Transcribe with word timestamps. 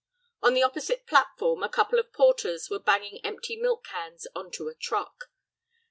On 0.41 0.55
the 0.55 0.63
opposite 0.63 1.05
platform 1.05 1.61
a 1.61 1.69
couple 1.69 1.99
of 1.99 2.11
porters 2.11 2.71
were 2.71 2.79
banging 2.79 3.23
empty 3.23 3.55
milk 3.55 3.85
cans 3.85 4.25
on 4.33 4.49
to 4.53 4.67
a 4.67 4.73
truck. 4.73 5.25